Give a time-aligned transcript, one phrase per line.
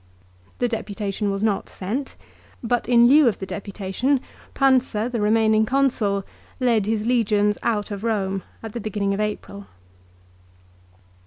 [0.57, 2.15] The deputation was not sent;
[2.63, 4.19] but in lieu of the deputation
[4.55, 6.25] Pausa, the remaining Consul,
[6.59, 9.67] led his legions out of Eome at the beginning of April.